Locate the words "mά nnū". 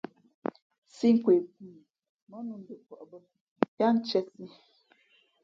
2.29-2.53